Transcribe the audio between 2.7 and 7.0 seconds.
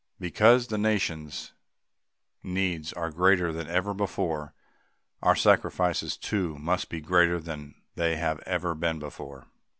are greater than ever before, our sacrifices too must